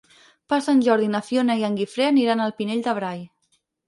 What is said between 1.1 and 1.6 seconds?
na Fiona